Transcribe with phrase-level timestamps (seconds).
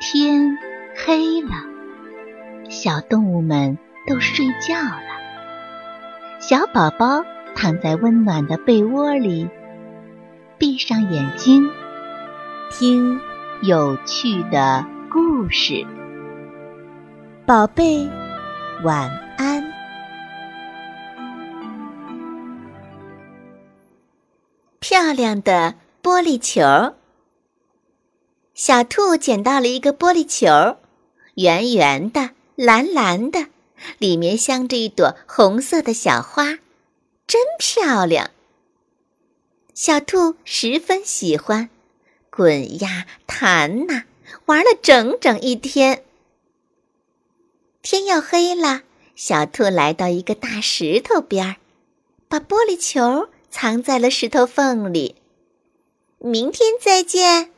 [0.00, 0.56] 天
[0.96, 1.50] 黑了，
[2.70, 3.76] 小动物们
[4.08, 5.02] 都睡觉了。
[6.40, 7.22] 小宝宝
[7.54, 9.46] 躺在温暖的被窝里，
[10.56, 11.68] 闭上眼睛，
[12.70, 13.20] 听
[13.60, 15.86] 有趣的故事。
[17.44, 18.08] 宝贝，
[18.82, 19.62] 晚安。
[24.78, 26.94] 漂亮的玻璃球。
[28.62, 30.76] 小兔捡到了一个玻璃球，
[31.36, 33.46] 圆圆的、蓝蓝的，
[33.96, 36.58] 里面镶着一朵红色的小花，
[37.26, 38.30] 真漂亮。
[39.72, 41.70] 小兔十分喜欢，
[42.28, 44.04] 滚呀弹呐，
[44.44, 46.04] 玩了整整一天。
[47.80, 48.82] 天要黑了，
[49.16, 51.56] 小兔来到一个大石头边儿，
[52.28, 55.16] 把玻璃球藏在了石头缝里。
[56.18, 57.52] 明天再见。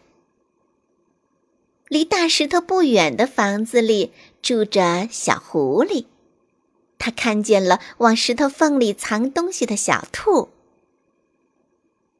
[1.89, 6.07] 离大石头不远的房子里住着小狐狸，
[6.99, 10.51] 它看见了往石头缝里藏东西的小兔。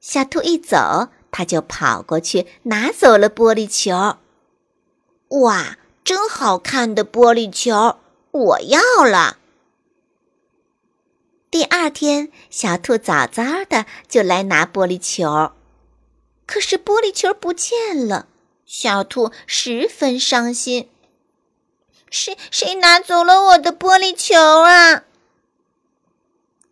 [0.01, 4.19] 小兔一走，它就跑过去拿走了玻璃球。
[5.41, 7.99] 哇，真好看的玻璃球，
[8.33, 9.39] 我要了！
[11.51, 15.53] 第二天，小兔早早的就来拿玻璃球，
[16.47, 18.27] 可是玻璃球不见了。
[18.75, 20.89] 小兔十分伤心。
[22.09, 25.05] 谁谁拿走了我的玻璃球啊？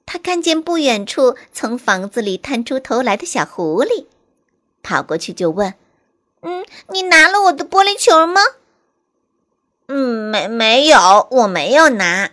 [0.06, 4.06] 他看见不远处从房子里探出头来的小狐狸，
[4.82, 5.74] 跑过去就问
[6.40, 8.40] ：“嗯，你拿了我的玻璃球吗
[9.88, 12.30] ？”“嗯，没没有，我没有拿。”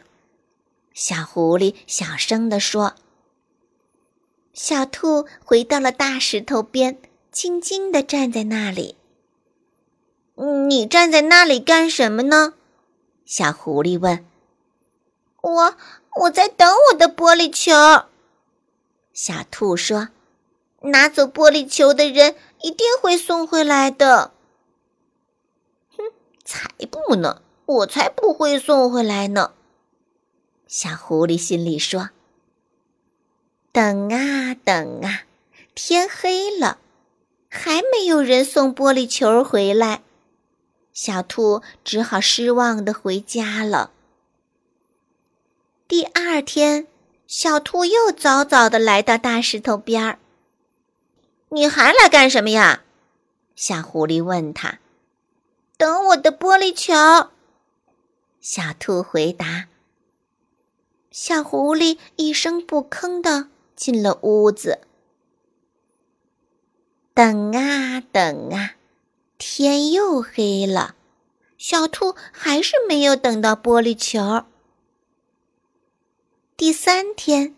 [0.96, 2.96] 小狐狸小声地说。
[4.54, 6.98] 小兔回到了大石头边，
[7.34, 8.96] 静静地站在那里。
[10.40, 12.54] 你站在那里干什么呢？
[13.26, 14.24] 小狐狸问。
[15.42, 15.76] 我
[16.22, 18.08] 我在等我的玻璃球。
[19.14, 20.10] 小兔说
[20.82, 24.32] ：“拿走玻璃球的人一定会送回来的。”
[25.98, 26.04] 哼，
[26.46, 27.42] 才不呢！
[27.66, 29.54] 我才不会送回来呢。
[30.68, 32.12] 小狐狸心里说
[33.74, 35.24] ：“等啊等啊，
[35.74, 36.78] 天黑了，
[37.50, 40.04] 还没有人送玻璃球回来。”
[40.98, 43.92] 小兔只好失望的回家了。
[45.88, 46.88] 第二天，
[47.28, 50.18] 小兔又早早的来到大石头边儿。
[51.50, 52.82] “你还来干什么呀？”
[53.56, 54.80] 小狐狸问他。
[55.78, 57.30] “等我的玻璃球。”
[58.42, 59.68] 小兔回答。
[61.12, 64.80] 小狐狸一声不吭的进了屋子。
[67.14, 68.77] 等啊等啊。
[69.60, 70.94] 天又黑了，
[71.58, 74.46] 小兔还是没有等到玻璃球。
[76.56, 77.56] 第三天，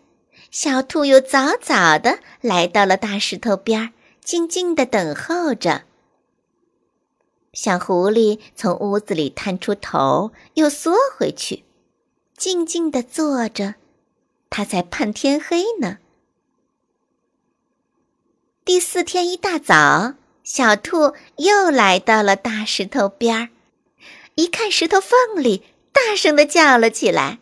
[0.49, 3.91] 小兔又早早的来到了大石头边，
[4.23, 5.83] 静静的等候着。
[7.51, 11.65] 小狐狸从屋子里探出头，又缩回去，
[12.37, 13.75] 静静的坐着，
[14.49, 15.97] 它在盼天黑呢。
[18.63, 20.13] 第四天一大早。
[20.51, 23.49] 小兔又来到了大石头边儿，
[24.33, 27.37] 一看石头缝里，大声的叫了起来：“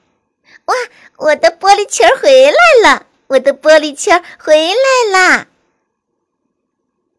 [0.68, 0.75] 哇，
[1.19, 3.06] 我的玻璃球回来了！
[3.28, 5.47] 我的玻璃球回来啦！”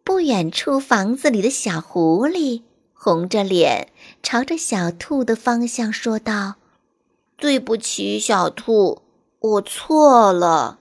[0.04, 3.88] 不远处房子里的小狐狸红着脸，
[4.22, 6.56] 朝着小兔的方向说道
[7.38, 9.00] ：“对不起，小兔，
[9.40, 10.80] 我错了。”